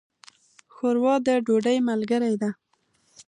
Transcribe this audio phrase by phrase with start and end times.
[0.73, 2.49] ښوروا د ډوډۍ ملګرې ده.